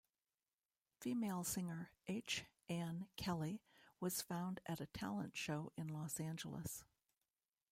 [0.99, 2.45] Female singer H.
[2.67, 3.61] Ann Kelly
[3.99, 6.83] was found at a talent show in Los Angeles.